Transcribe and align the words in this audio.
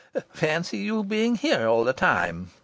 "Fancy 0.33 0.77
your 0.77 1.05
being 1.05 1.35
here 1.35 1.67
all 1.67 1.83
the 1.83 1.93
time!" 1.93 2.49